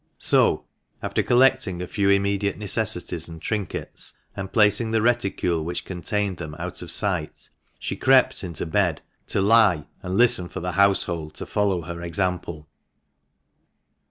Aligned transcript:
So, 0.17 0.65
after 1.03 1.21
collecting 1.21 1.79
a 1.79 1.85
few 1.87 2.09
immediate 2.09 2.57
necessaries 2.57 3.27
and 3.29 3.39
trinkets, 3.39 4.13
and 4.35 4.51
placing 4.51 4.89
the 4.89 4.99
reticule 5.03 5.63
which 5.63 5.85
contained 5.85 6.37
them 6.37 6.55
out 6.57 6.81
of 6.81 6.89
sight, 6.89 7.49
she 7.77 7.95
crept 7.95 8.43
into 8.43 8.65
bed, 8.65 9.03
to 9.27 9.41
lie 9.41 9.85
and 10.01 10.17
listen 10.17 10.49
for 10.49 10.59
the 10.59 10.71
household 10.71 11.35
to 11.35 11.45
follow 11.45 11.81
her 11.81 12.01
example. 12.01 12.67